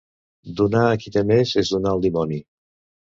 Donar 0.61 0.81
a 0.87 0.95
qui 1.03 1.13
té 1.17 1.23
més 1.33 1.53
és 1.63 1.73
donar 1.75 1.93
al 1.93 2.03
dimoni. 2.07 2.41